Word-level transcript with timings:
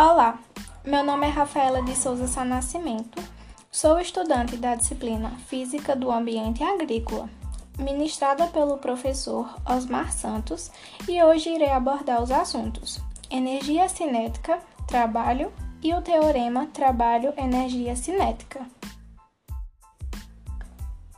Olá, 0.00 0.38
meu 0.84 1.02
nome 1.02 1.26
é 1.26 1.28
Rafaela 1.28 1.82
de 1.82 1.92
Souza 1.96 2.28
Sá 2.28 2.44
Nascimento. 2.44 3.20
Sou 3.68 3.98
estudante 3.98 4.56
da 4.56 4.76
disciplina 4.76 5.30
Física 5.48 5.96
do 5.96 6.08
Ambiente 6.12 6.62
Agrícola, 6.62 7.28
ministrada 7.76 8.46
pelo 8.46 8.78
professor 8.78 9.52
Osmar 9.68 10.12
Santos, 10.12 10.70
e 11.08 11.20
hoje 11.20 11.50
irei 11.50 11.72
abordar 11.72 12.22
os 12.22 12.30
assuntos: 12.30 13.00
energia 13.28 13.88
cinética, 13.88 14.60
trabalho 14.86 15.52
e 15.82 15.92
o 15.92 16.00
teorema 16.00 16.66
trabalho-energia 16.66 17.96
cinética. 17.96 18.64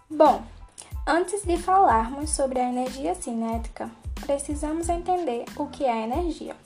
Bom, 0.09 0.43
antes 1.07 1.45
de 1.45 1.59
falarmos 1.59 2.31
sobre 2.31 2.59
a 2.59 2.71
energia 2.71 3.15
cinética, 3.15 3.91
precisamos 4.23 4.89
entender 4.89 5.45
o 5.55 5.67
que 5.67 5.85
é 5.85 6.03
energia. 6.03 6.57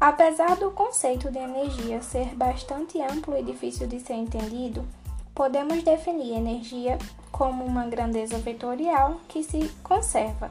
Apesar 0.00 0.56
do 0.56 0.70
conceito 0.70 1.30
de 1.30 1.38
energia 1.38 2.00
ser 2.00 2.34
bastante 2.34 2.98
amplo 3.02 3.36
e 3.36 3.42
difícil 3.42 3.86
de 3.86 4.00
ser 4.00 4.14
entendido, 4.14 4.88
podemos 5.34 5.82
definir 5.82 6.32
energia 6.32 6.96
como 7.30 7.66
uma 7.66 7.84
grandeza 7.86 8.38
vetorial 8.38 9.20
que 9.28 9.44
se 9.44 9.68
conserva, 9.82 10.50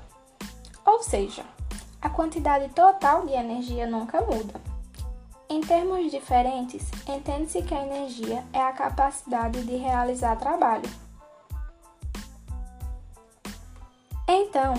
ou 0.85 1.01
seja, 1.01 1.43
a 1.99 2.11
quantidade 2.11 2.69
total 2.75 3.25
de 3.25 3.33
energia 3.33 3.87
nunca 3.87 4.21
muda. 4.21 4.53
Em 5.49 5.61
termos 5.61 6.11
diferentes, 6.11 6.87
entende-se 7.07 7.63
que 7.63 7.73
a 7.73 7.83
energia 7.83 8.45
é 8.53 8.61
a 8.61 8.71
capacidade 8.71 9.63
de 9.63 9.77
realizar 9.77 10.35
trabalho. 10.35 10.87
Então, 14.27 14.75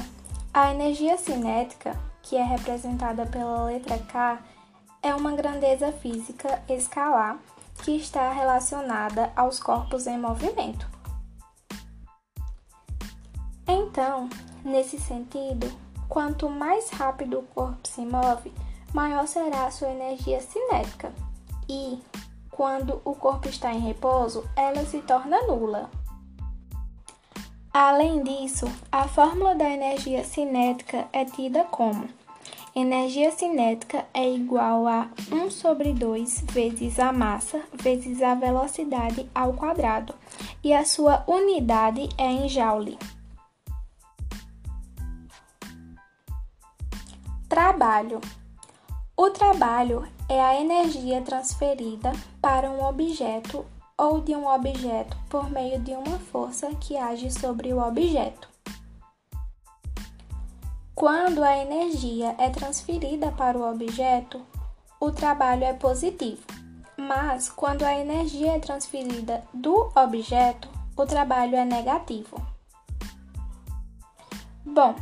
a 0.55 0.71
energia 0.71 1.19
cinética, 1.19 1.99
que 2.23 2.37
é 2.37 2.43
representada 2.45 3.27
pela 3.27 3.65
letra 3.65 3.99
K, 3.99 4.39
é 5.03 5.15
uma 5.15 5.33
grandeza 5.33 5.93
física 5.93 6.63
escalar 6.69 7.39
que 7.83 7.97
está 7.97 8.33
relacionada 8.33 9.33
aos 9.35 9.59
corpos 9.59 10.07
em 10.07 10.19
movimento. 10.19 10.87
Então, 13.67 14.29
nesse 14.65 14.99
sentido, 14.99 15.71
quanto 16.09 16.51
mais 16.51 16.91
rápido 16.91 17.39
o 17.39 17.43
corpo 17.43 17.87
se 17.87 18.03
move, 18.03 18.53
maior 18.93 19.27
será 19.27 19.67
a 19.67 19.71
sua 19.71 19.91
energia 19.91 20.41
cinética. 20.41 21.13
E, 21.69 22.03
quando 22.51 23.01
o 23.05 23.15
corpo 23.15 23.49
está 23.49 23.73
em 23.73 23.81
repouso, 23.81 24.45
ela 24.57 24.85
se 24.85 25.01
torna 25.03 25.41
nula. 25.47 25.89
Além 27.73 28.23
disso, 28.25 28.67
a 28.91 29.07
fórmula 29.07 29.55
da 29.55 29.71
energia 29.71 30.25
cinética 30.25 31.07
é 31.13 31.25
tida 31.25 31.65
como 31.65 32.09
Energia 32.75 33.33
cinética 33.33 34.07
é 34.15 34.31
igual 34.31 34.87
a 34.87 35.11
1 35.33 35.51
sobre 35.51 35.93
2 35.93 36.45
vezes 36.53 37.01
a 37.01 37.13
massa 37.13 37.61
vezes 37.73 38.23
a 38.23 38.37
velocidade 38.37 39.29
ao 39.35 39.55
quadrado, 39.55 40.15
e 40.63 40.73
a 40.73 40.85
sua 40.85 41.25
unidade 41.27 42.09
é 42.17 42.27
em 42.27 42.49
joule. 42.49 42.97
Trabalho. 47.49 48.21
O 49.17 49.31
trabalho 49.31 50.07
é 50.29 50.41
a 50.41 50.61
energia 50.61 51.21
transferida 51.23 52.13
para 52.41 52.71
um 52.71 52.85
objeto 52.85 53.67
ou 53.99 54.21
de 54.21 54.35
um 54.37 54.47
objeto 54.47 55.17
por 55.29 55.51
meio 55.51 55.81
de 55.81 55.91
uma 55.91 56.21
força 56.21 56.73
que 56.77 56.97
age 56.97 57.33
sobre 57.33 57.73
o 57.73 57.81
objeto. 57.81 58.49
Quando 61.01 61.43
a 61.43 61.57
energia 61.57 62.35
é 62.37 62.51
transferida 62.51 63.33
para 63.33 63.57
o 63.57 63.67
objeto, 63.67 64.39
o 65.01 65.11
trabalho 65.11 65.65
é 65.65 65.73
positivo. 65.73 66.43
Mas 66.95 67.49
quando 67.49 67.85
a 67.85 67.95
energia 67.95 68.53
é 68.53 68.59
transferida 68.59 69.43
do 69.55 69.91
objeto, 69.97 70.69
o 70.95 71.07
trabalho 71.07 71.57
é 71.57 71.65
negativo. 71.65 72.37
Bom, 74.63 74.95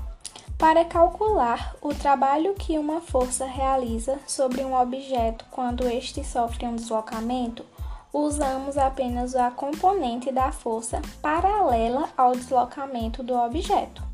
para 0.56 0.84
calcular 0.84 1.74
o 1.82 1.92
trabalho 1.92 2.54
que 2.54 2.78
uma 2.78 3.00
força 3.00 3.44
realiza 3.44 4.20
sobre 4.24 4.64
um 4.64 4.80
objeto 4.80 5.46
quando 5.50 5.88
este 5.88 6.22
sofre 6.22 6.64
um 6.64 6.76
deslocamento, 6.76 7.66
usamos 8.12 8.78
apenas 8.78 9.34
a 9.34 9.50
componente 9.50 10.30
da 10.30 10.52
força 10.52 11.02
paralela 11.20 12.08
ao 12.16 12.36
deslocamento 12.36 13.20
do 13.24 13.34
objeto. 13.34 14.07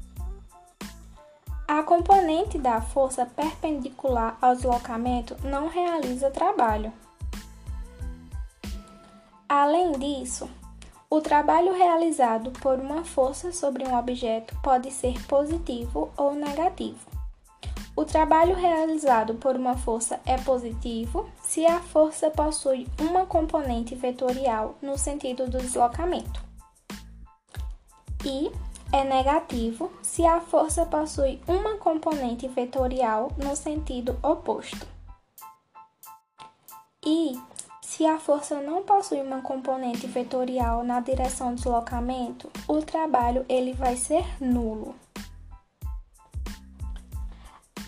A 1.66 1.82
componente 1.82 2.58
da 2.58 2.80
força 2.82 3.24
perpendicular 3.24 4.36
ao 4.40 4.54
deslocamento 4.54 5.34
não 5.42 5.68
realiza 5.68 6.30
trabalho. 6.30 6.92
Além 9.48 9.92
disso, 9.92 10.48
o 11.08 11.22
trabalho 11.22 11.72
realizado 11.72 12.50
por 12.50 12.78
uma 12.78 13.02
força 13.02 13.50
sobre 13.50 13.82
um 13.82 13.96
objeto 13.96 14.54
pode 14.62 14.90
ser 14.90 15.14
positivo 15.26 16.12
ou 16.18 16.34
negativo. 16.34 16.98
O 17.96 18.04
trabalho 18.04 18.54
realizado 18.54 19.34
por 19.34 19.56
uma 19.56 19.76
força 19.76 20.20
é 20.26 20.36
positivo 20.36 21.30
se 21.42 21.64
a 21.64 21.80
força 21.80 22.30
possui 22.30 22.86
uma 23.00 23.24
componente 23.24 23.94
vetorial 23.94 24.74
no 24.82 24.98
sentido 24.98 25.48
do 25.48 25.58
deslocamento. 25.58 26.42
E 28.24 28.50
é 28.92 29.04
negativo 29.04 29.90
se 30.02 30.24
a 30.24 30.40
força 30.40 30.86
possui 30.86 31.40
uma 31.46 31.76
componente 31.76 32.46
vetorial 32.48 33.30
no 33.36 33.54
sentido 33.56 34.18
oposto. 34.22 34.86
E 37.04 37.38
se 37.82 38.06
a 38.06 38.18
força 38.18 38.60
não 38.60 38.82
possui 38.82 39.20
uma 39.20 39.40
componente 39.40 40.06
vetorial 40.06 40.82
na 40.82 41.00
direção 41.00 41.50
do 41.50 41.56
deslocamento, 41.56 42.50
o 42.66 42.80
trabalho 42.82 43.44
ele 43.48 43.72
vai 43.72 43.96
ser 43.96 44.24
nulo. 44.40 44.94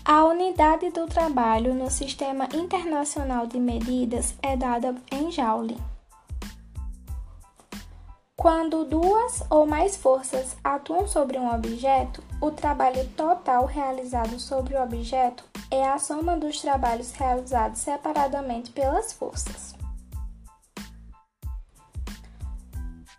A 0.05 0.23
unidade 0.23 0.89
do 0.91 1.05
trabalho 1.05 1.73
no 1.73 1.91
Sistema 1.91 2.47
Internacional 2.53 3.45
de 3.45 3.59
Medidas 3.59 4.35
é 4.41 4.55
dada 4.55 4.95
em 5.11 5.29
joule. 5.29 5.77
Quando 8.39 8.85
duas 8.85 9.43
ou 9.49 9.65
mais 9.65 9.97
forças 9.97 10.55
atuam 10.63 11.07
sobre 11.07 11.39
um 11.39 11.51
objeto, 11.51 12.23
o 12.39 12.51
trabalho 12.51 13.03
total 13.17 13.65
realizado 13.65 14.39
sobre 14.39 14.75
o 14.75 14.83
objeto 14.83 15.43
é 15.71 15.89
a 15.89 15.97
soma 15.97 16.37
dos 16.37 16.61
trabalhos 16.61 17.11
realizados 17.13 17.79
separadamente 17.79 18.69
pelas 18.69 19.11
forças. 19.11 19.73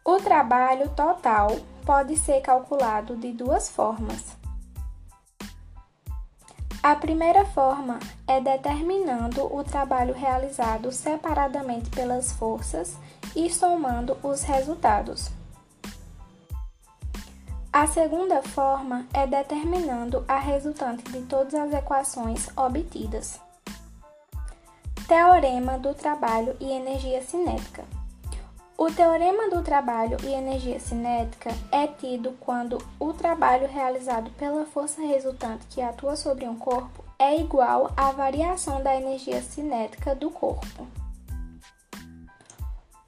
O 0.04 0.18
trabalho 0.18 0.88
total 0.90 1.48
pode 1.84 2.16
ser 2.16 2.40
calculado 2.40 3.16
de 3.16 3.32
duas 3.32 3.68
formas. 3.68 4.36
A 6.80 6.94
primeira 6.94 7.44
forma 7.44 7.98
é 8.24 8.40
determinando 8.40 9.52
o 9.52 9.64
trabalho 9.64 10.14
realizado 10.14 10.92
separadamente 10.92 11.90
pelas 11.90 12.30
forças 12.32 12.96
e 13.34 13.50
somando 13.50 14.16
os 14.22 14.42
resultados. 14.42 15.30
A 17.72 17.86
segunda 17.86 18.42
forma 18.42 19.06
é 19.12 19.26
determinando 19.26 20.24
a 20.26 20.38
resultante 20.38 21.04
de 21.12 21.20
todas 21.22 21.54
as 21.54 21.72
equações 21.72 22.48
obtidas. 22.56 23.38
Teorema 25.06 25.78
do 25.78 25.94
trabalho 25.94 26.56
e 26.60 26.70
energia 26.72 27.22
cinética. 27.22 27.84
O 28.76 28.90
teorema 28.90 29.50
do 29.50 29.62
trabalho 29.62 30.16
e 30.22 30.28
energia 30.28 30.78
cinética 30.78 31.50
é 31.70 31.86
tido 31.86 32.32
quando 32.40 32.78
o 32.98 33.12
trabalho 33.12 33.66
realizado 33.66 34.30
pela 34.38 34.64
força 34.66 35.00
resultante 35.02 35.66
que 35.68 35.82
atua 35.82 36.16
sobre 36.16 36.46
um 36.46 36.56
corpo 36.56 37.04
é 37.18 37.40
igual 37.40 37.92
à 37.96 38.12
variação 38.12 38.82
da 38.82 38.94
energia 38.94 39.42
cinética 39.42 40.14
do 40.14 40.30
corpo. 40.30 40.86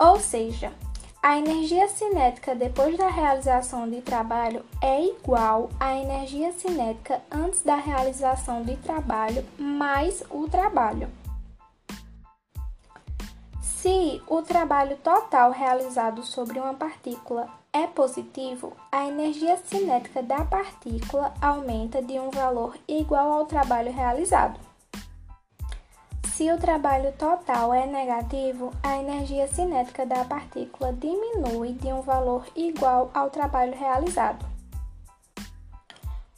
Ou 0.00 0.19
seja, 0.19 0.73
a 1.23 1.37
energia 1.37 1.87
cinética 1.88 2.55
depois 2.55 2.97
da 2.97 3.11
realização 3.11 3.87
de 3.87 4.00
trabalho 4.00 4.64
é 4.82 5.05
igual 5.05 5.69
à 5.79 5.94
energia 5.94 6.52
cinética 6.52 7.20
antes 7.31 7.61
da 7.61 7.76
realização 7.76 8.62
de 8.62 8.76
trabalho 8.76 9.44
mais 9.58 10.25
o 10.31 10.49
trabalho. 10.49 11.11
Se 13.61 14.23
o 14.26 14.41
trabalho 14.41 14.97
total 14.97 15.50
realizado 15.50 16.23
sobre 16.23 16.58
uma 16.58 16.73
partícula 16.73 17.47
é 17.70 17.87
positivo, 17.87 18.73
a 18.91 19.06
energia 19.06 19.58
cinética 19.58 20.23
da 20.23 20.47
partícula 20.47 21.35
aumenta 21.43 22.00
de 22.00 22.19
um 22.19 22.31
valor 22.31 22.75
igual 22.88 23.32
ao 23.32 23.44
trabalho 23.44 23.93
realizado. 23.93 24.69
Se 26.40 26.50
o 26.50 26.56
trabalho 26.56 27.12
total 27.19 27.75
é 27.75 27.87
negativo, 27.87 28.72
a 28.82 28.96
energia 28.96 29.46
cinética 29.46 30.06
da 30.06 30.25
partícula 30.25 30.90
diminui 30.90 31.75
de 31.75 31.88
um 31.88 32.00
valor 32.00 32.46
igual 32.56 33.10
ao 33.12 33.28
trabalho 33.28 33.76
realizado. 33.76 34.46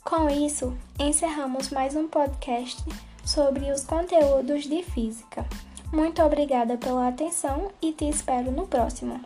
Com 0.05 0.29
isso, 0.29 0.77
encerramos 0.99 1.71
mais 1.71 1.95
um 1.95 2.09
podcast 2.09 2.83
sobre 3.25 3.71
os 3.71 3.85
conteúdos 3.85 4.65
de 4.65 4.83
física. 4.83 5.47
Muito 5.93 6.21
obrigada 6.21 6.77
pela 6.77 7.07
atenção 7.07 7.71
e 7.81 7.93
te 7.93 8.09
espero 8.09 8.51
no 8.51 8.67
próximo. 8.67 9.21